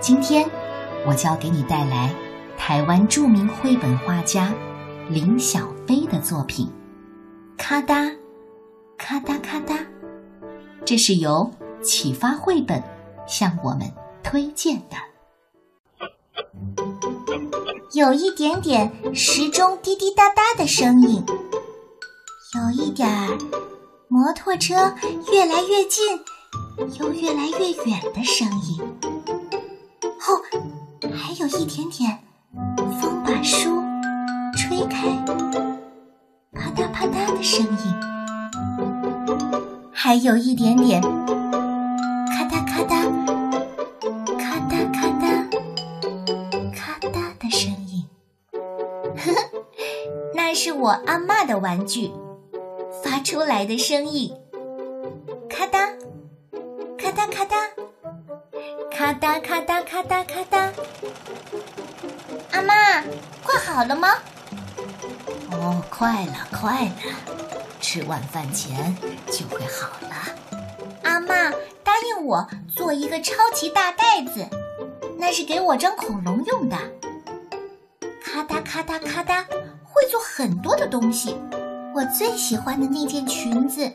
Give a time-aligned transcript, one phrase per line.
[0.00, 0.48] 今天
[1.06, 2.10] 我就要给你带来
[2.56, 4.52] 台湾著名绘本画家
[5.10, 6.66] 林小飞的作品
[7.58, 8.10] 《咔哒
[8.96, 9.74] 咔哒咔哒》，
[10.86, 11.50] 这是由
[11.82, 12.82] 启发绘本
[13.26, 13.92] 向我们
[14.22, 14.96] 推荐的。
[17.92, 21.22] 有一点点时钟滴滴答答的声音，
[22.54, 23.36] 有一点儿
[24.08, 24.94] 摩托车
[25.30, 26.18] 越来越近
[26.98, 29.09] 又越来越远的声音。
[31.40, 32.18] 有一点点
[33.00, 33.82] 风把书
[34.54, 35.08] 吹开，
[36.52, 37.94] 啪嗒啪嗒的声音，
[39.90, 43.10] 还有一点点咔嗒咔嗒、
[44.36, 45.48] 咔嗒咔嗒、
[46.74, 48.04] 咔嗒的声音。
[48.52, 49.64] 呵呵，
[50.34, 52.10] 那是我阿妈的玩具
[53.02, 54.30] 发出来的声音，
[55.48, 55.88] 咔嗒，
[56.98, 57.56] 咔嗒咔嗒。
[59.00, 60.70] 咔哒咔哒咔哒咔哒，
[62.52, 62.74] 阿妈，
[63.42, 64.10] 快好了吗？
[65.52, 66.92] 哦，快了，快了，
[67.80, 68.94] 吃晚饭前
[69.32, 70.16] 就会好了。
[71.04, 71.50] 阿妈
[71.82, 74.46] 答应我做一个超级大袋子，
[75.16, 76.76] 那是给我装恐龙用的。
[78.22, 79.46] 咔哒咔哒咔哒，
[79.82, 81.34] 会做很多的东西。
[81.94, 83.90] 我最喜欢的那件裙子，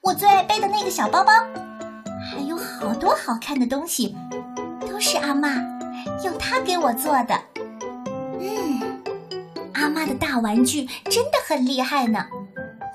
[0.00, 1.32] 我最爱背的那个小包包，
[2.30, 4.16] 还有好多好看的东西。
[5.06, 5.50] 是阿妈
[6.24, 7.38] 用它给我做的。
[8.40, 9.02] 嗯，
[9.74, 12.24] 阿妈的大玩具真的很厉害呢，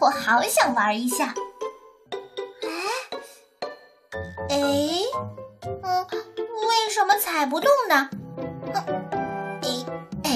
[0.02, 1.36] 我好想玩一下。
[2.64, 2.68] 哎，
[4.50, 4.58] 哎，
[5.84, 6.08] 嗯，
[6.68, 8.10] 为什么踩不动呢？
[9.62, 9.70] 哎
[10.24, 10.32] 哎，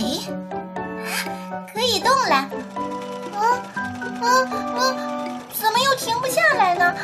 [1.73, 2.49] 可以动了。
[3.33, 3.41] 嗯
[4.21, 6.95] 嗯嗯，怎么又停不下来呢？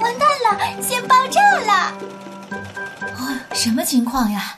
[0.00, 1.92] 完蛋了，先爆炸了！
[3.58, 4.56] 什么情况呀？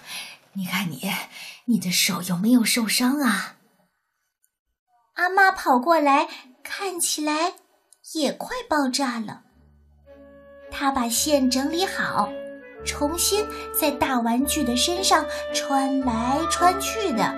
[0.53, 1.11] 你看你，
[1.65, 3.57] 你的手有没有受伤啊？
[5.15, 6.29] 阿妈跑过来，
[6.63, 7.55] 看起来
[8.13, 9.41] 也快爆炸了。
[10.71, 12.29] 她把线整理好，
[12.85, 15.25] 重新在大玩具的身上
[15.55, 17.35] 穿来穿去的，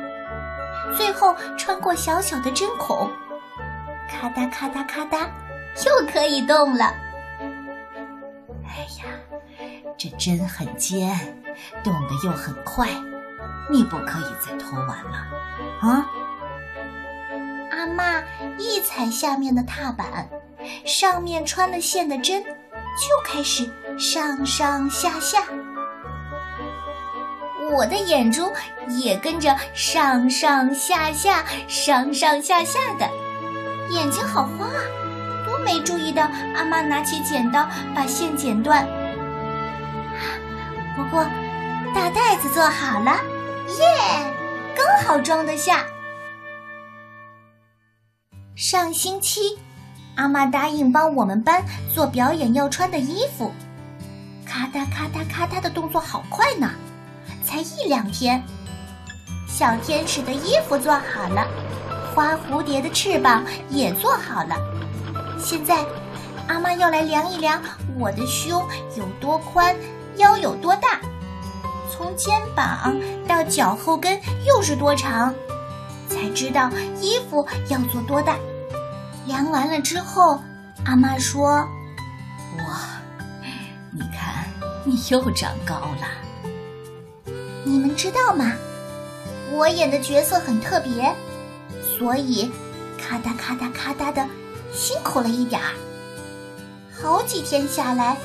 [0.96, 3.08] 最后穿过小小的针孔，
[4.10, 5.30] 咔嗒咔嗒咔嗒，
[5.86, 6.86] 又可以动了。
[8.66, 9.04] 哎呀，
[9.96, 11.40] 这针很尖，
[11.82, 12.88] 动得又很快，
[13.70, 15.26] 你不可以再偷玩了，
[15.80, 16.06] 啊！
[17.70, 18.20] 阿妈
[18.58, 20.28] 一踩下面的踏板，
[20.84, 22.50] 上面穿了线的针就
[23.24, 23.68] 开始
[23.98, 25.42] 上上下下，
[27.72, 28.52] 我的眼珠
[28.88, 33.08] 也跟着上上下下、上上下下的，
[33.90, 34.82] 眼睛好花啊！
[35.46, 36.22] 都没注意到
[36.54, 38.86] 阿妈拿起剪刀把线剪断。
[40.96, 41.24] 不过
[41.94, 43.12] 大袋子做好了，
[43.78, 44.34] 耶，
[44.76, 45.84] 刚好装得下。
[48.54, 49.58] 上星期，
[50.16, 51.64] 阿妈答应帮我们班
[51.94, 53.52] 做表演要穿的衣服，
[54.46, 56.70] 咔嗒咔嗒咔嗒的动作好快呢，
[57.42, 58.42] 才一两天，
[59.48, 61.46] 小天使的衣服做好了，
[62.14, 64.56] 花蝴蝶的翅膀也做好了。
[65.38, 65.84] 现在，
[66.48, 67.60] 阿妈要来量一量
[67.98, 68.62] 我的胸
[68.96, 69.74] 有多宽，
[70.18, 70.54] 腰有，
[72.54, 72.94] 膀
[73.26, 75.34] 到脚后跟又是多长。
[76.08, 76.70] 才知道
[77.00, 78.36] 衣服要做多大。
[79.26, 80.40] 量完了之后，
[80.84, 81.66] 阿妈说
[82.58, 82.80] ：“哇，
[83.90, 84.44] 你看
[84.84, 87.32] 你又长高了。
[87.64, 88.52] 你们知道吗？
[89.52, 91.14] 我演的角色很特别，
[91.96, 92.50] 所以
[92.98, 94.26] 咔嗒咔嗒咔嗒的
[94.72, 95.72] 辛苦了一点儿。
[97.00, 98.16] 好几天下来，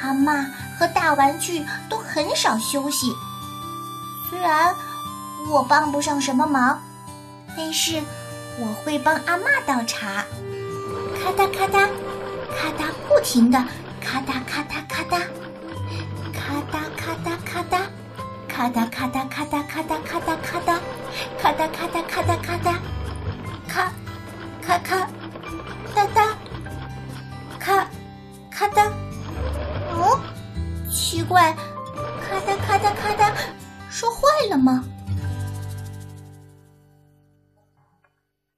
[0.00, 0.42] 阿妈
[0.78, 3.12] 和大玩具都很少休息。
[4.30, 4.74] 虽然
[5.50, 6.80] 我帮不上什么忙。”
[7.56, 8.00] 但是
[8.60, 10.24] 我会帮阿妈倒茶，
[11.18, 11.88] 咔嗒咔嗒，
[12.56, 13.58] 咔嗒不停的
[14.00, 15.20] 咔嗒咔嗒咔嗒，
[16.32, 17.74] 咔嗒咔嗒咔嗒，
[18.48, 20.00] 咔嗒咔嗒咔嗒咔嗒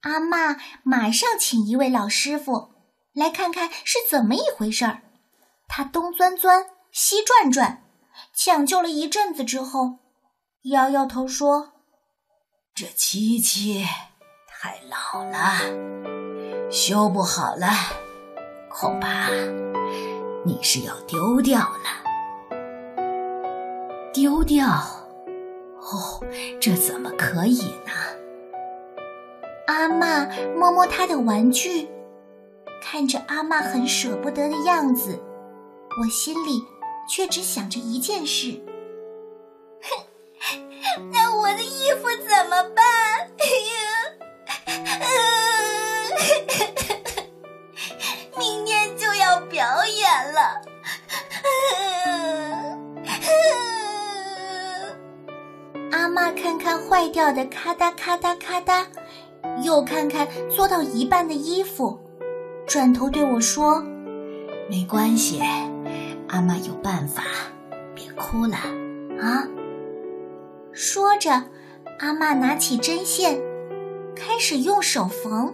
[0.03, 2.73] 阿妈马上请一位老师傅
[3.13, 5.01] 来看看是怎么一回事儿。
[5.67, 7.85] 他东钻钻，西转转，
[8.35, 9.99] 抢救了一阵子之后，
[10.63, 11.71] 摇摇头说
[12.75, 13.85] ：“这机器
[14.49, 17.67] 太老了，修不好了，
[18.69, 19.29] 恐怕
[20.45, 22.03] 你是要丢掉了。”
[24.13, 24.67] 丢掉？
[24.67, 26.21] 哦，
[26.59, 27.91] 这怎么可以呢？
[29.67, 30.25] 阿妈
[30.57, 31.87] 摸摸他的玩具，
[32.81, 35.17] 看着阿妈很舍不得的样子，
[36.01, 36.61] 我心里
[37.09, 38.59] 却只想着一件事：
[41.11, 42.83] 那我的衣服怎么办？
[48.37, 50.61] 明天就要表演了。
[55.91, 58.85] 阿妈看看坏掉的咔嗒咔嗒咔嗒，
[59.63, 61.99] 又看看做到一半的衣服，
[62.67, 63.81] 转头对我说
[64.69, 65.41] ：“没关系，
[66.27, 67.23] 阿妈有办法，
[67.95, 68.57] 别哭了
[69.19, 69.47] 啊。”
[70.73, 71.31] 说着，
[71.99, 73.39] 阿妈拿起针线，
[74.15, 75.53] 开始用手缝。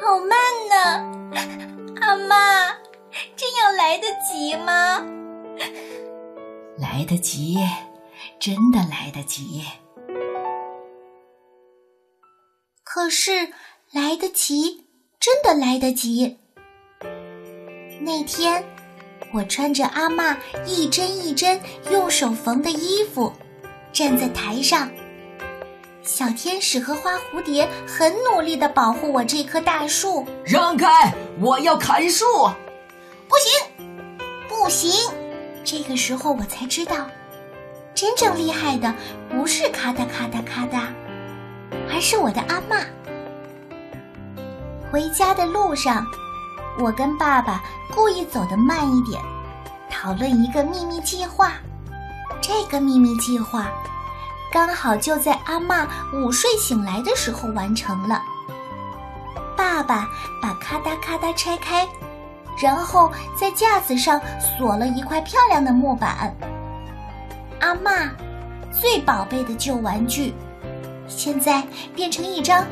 [0.00, 0.38] 好慢
[0.68, 0.76] 呢，
[2.00, 2.70] 阿妈，
[3.34, 5.04] 这样来得及吗？
[6.78, 7.58] 来得及，
[8.38, 9.62] 真的来得及。
[12.96, 13.50] 可是
[13.92, 14.86] 来得及，
[15.20, 16.38] 真的来得及。
[18.00, 18.64] 那天，
[19.34, 21.60] 我穿着阿妈一针一针
[21.90, 23.30] 用手缝的衣服，
[23.92, 24.90] 站在台上。
[26.02, 30.26] 小天使和花蝴蝶很努力的保护我这棵大树。
[30.42, 31.12] 让开！
[31.38, 32.24] 我要砍树！
[33.28, 33.86] 不行，
[34.48, 34.90] 不行！
[35.62, 37.06] 这个时候我才知道，
[37.94, 38.94] 真正厉害的
[39.28, 40.86] 不是咔哒咔哒咔嗒，
[41.92, 42.78] 而是我的阿妈。
[44.90, 46.06] 回家的路上，
[46.78, 47.62] 我跟爸爸
[47.94, 49.22] 故意走得慢一点，
[49.90, 51.52] 讨论一个秘密计划。
[52.40, 53.66] 这个秘密计划。
[54.52, 58.22] 刚好就在阿妈午睡醒来的时候完成了。
[59.56, 60.08] 爸爸
[60.40, 61.86] 把咔嗒咔嗒拆开，
[62.62, 66.34] 然后在架子上锁了一块漂亮的木板。
[67.60, 68.08] 阿妈
[68.72, 70.32] 最宝贝的旧玩具，
[71.08, 71.62] 现在
[71.94, 72.66] 变成一张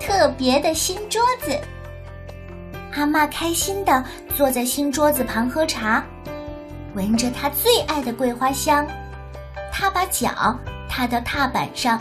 [0.00, 1.58] 特别的新桌子。
[2.92, 4.04] 阿妈开心的
[4.36, 6.04] 坐在新桌子旁喝茶，
[6.94, 8.86] 闻着她最爱的桂花香。
[9.72, 10.58] 她把脚。
[10.88, 12.00] 踏到踏板上，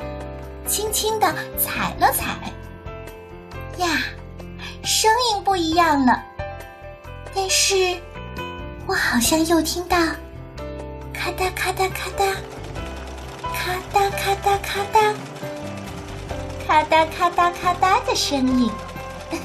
[0.65, 2.53] 轻轻地踩了踩。
[3.77, 4.03] 呀，
[4.83, 6.23] 声音不一样了。
[7.33, 7.97] 但是，
[8.85, 9.97] 我好像又听到
[16.75, 18.69] 咔嗒咔嗒咔嗒的声音。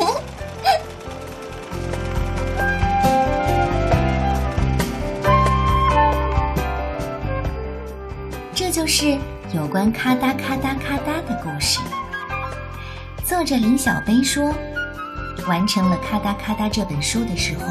[8.53, 9.17] 这就是
[9.55, 11.79] 有关咔嗒咔嗒咔嗒的故事。
[13.25, 14.53] 作者林小杯说
[15.47, 17.63] ：“完成了《咔嗒咔嗒》这本书的时候，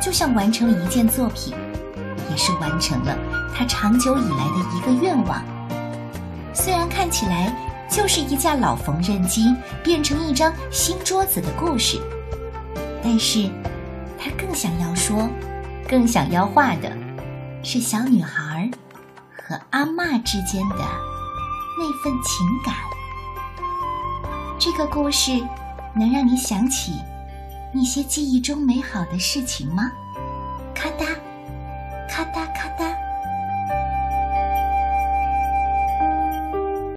[0.00, 1.54] 就像完成了一件作品，
[2.30, 3.14] 也是完成了
[3.54, 5.44] 他长久以来的一个愿望。
[6.54, 7.54] 虽然看起来
[7.90, 12.00] 就是一架老缝纫机变成一张新桌子的故事，
[13.02, 13.50] 但是
[14.18, 15.28] 他更想要说，
[15.88, 16.96] 更想要画的，
[17.62, 18.70] 是小女孩。”
[19.42, 22.72] 和阿妈之间的那份情感，
[24.60, 25.44] 这个故事
[25.92, 26.92] 能让你想起
[27.74, 29.90] 那些记忆中美好的事情吗？
[30.72, 31.04] 咔哒